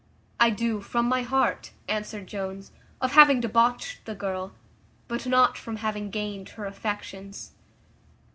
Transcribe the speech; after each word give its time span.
"I 0.39 0.49
do, 0.49 0.81
from 0.81 1.07
my 1.07 1.21
heart," 1.21 1.73
answered 1.87 2.25
Jones, 2.25 2.71
"of 2.99 3.11
having 3.11 3.39
debauched 3.39 4.03
the 4.05 4.15
girl, 4.15 4.51
but 5.07 5.27
not 5.27 5.59
from 5.59 5.75
having 5.75 6.09
gained 6.09 6.49
her 6.57 6.65
affections." 6.65 7.51